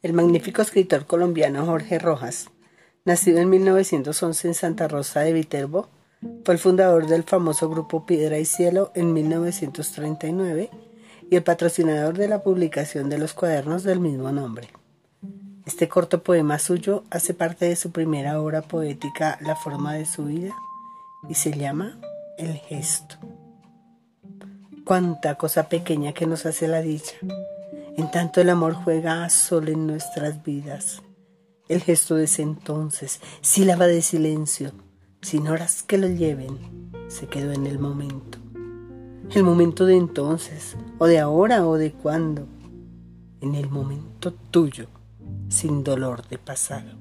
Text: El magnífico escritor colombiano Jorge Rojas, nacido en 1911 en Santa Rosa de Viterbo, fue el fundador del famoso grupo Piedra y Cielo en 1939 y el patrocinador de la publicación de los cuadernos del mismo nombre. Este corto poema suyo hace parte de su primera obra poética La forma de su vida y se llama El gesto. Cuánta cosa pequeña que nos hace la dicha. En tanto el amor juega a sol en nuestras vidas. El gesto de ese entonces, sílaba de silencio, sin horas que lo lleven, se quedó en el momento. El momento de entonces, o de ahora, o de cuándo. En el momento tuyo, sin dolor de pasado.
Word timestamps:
El 0.00 0.12
magnífico 0.12 0.62
escritor 0.62 1.06
colombiano 1.06 1.66
Jorge 1.66 1.98
Rojas, 1.98 2.50
nacido 3.04 3.40
en 3.40 3.50
1911 3.50 4.46
en 4.46 4.54
Santa 4.54 4.86
Rosa 4.86 5.20
de 5.22 5.32
Viterbo, 5.32 5.88
fue 6.44 6.54
el 6.54 6.60
fundador 6.60 7.08
del 7.08 7.24
famoso 7.24 7.68
grupo 7.68 8.06
Piedra 8.06 8.38
y 8.38 8.44
Cielo 8.44 8.92
en 8.94 9.12
1939 9.12 10.70
y 11.28 11.34
el 11.34 11.42
patrocinador 11.42 12.16
de 12.16 12.28
la 12.28 12.44
publicación 12.44 13.10
de 13.10 13.18
los 13.18 13.34
cuadernos 13.34 13.82
del 13.82 13.98
mismo 13.98 14.30
nombre. 14.30 14.68
Este 15.66 15.88
corto 15.88 16.22
poema 16.22 16.60
suyo 16.60 17.02
hace 17.10 17.34
parte 17.34 17.64
de 17.64 17.74
su 17.74 17.90
primera 17.90 18.40
obra 18.40 18.62
poética 18.62 19.36
La 19.40 19.56
forma 19.56 19.94
de 19.94 20.06
su 20.06 20.26
vida 20.26 20.54
y 21.28 21.34
se 21.34 21.50
llama 21.50 21.98
El 22.38 22.54
gesto. 22.54 23.16
Cuánta 24.84 25.34
cosa 25.34 25.68
pequeña 25.68 26.12
que 26.12 26.28
nos 26.28 26.46
hace 26.46 26.68
la 26.68 26.82
dicha. 26.82 27.16
En 27.98 28.12
tanto 28.12 28.40
el 28.40 28.48
amor 28.48 28.74
juega 28.74 29.24
a 29.24 29.28
sol 29.28 29.68
en 29.68 29.88
nuestras 29.88 30.44
vidas. 30.44 31.02
El 31.68 31.82
gesto 31.82 32.14
de 32.14 32.26
ese 32.26 32.42
entonces, 32.42 33.20
sílaba 33.40 33.88
de 33.88 34.02
silencio, 34.02 34.70
sin 35.20 35.48
horas 35.48 35.82
que 35.82 35.98
lo 35.98 36.06
lleven, 36.06 36.92
se 37.08 37.26
quedó 37.26 37.50
en 37.50 37.66
el 37.66 37.80
momento. 37.80 38.38
El 39.34 39.42
momento 39.42 39.84
de 39.84 39.96
entonces, 39.96 40.76
o 40.98 41.08
de 41.08 41.18
ahora, 41.18 41.66
o 41.66 41.74
de 41.74 41.90
cuándo. 41.90 42.46
En 43.40 43.56
el 43.56 43.68
momento 43.68 44.32
tuyo, 44.32 44.86
sin 45.48 45.82
dolor 45.82 46.24
de 46.28 46.38
pasado. 46.38 46.98